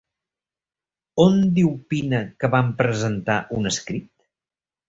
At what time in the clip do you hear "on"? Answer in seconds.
1.25-1.37